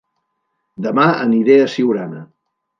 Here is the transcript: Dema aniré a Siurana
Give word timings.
Dema 0.85 1.05
aniré 1.27 1.61
a 1.67 1.71
Siurana 1.77 2.27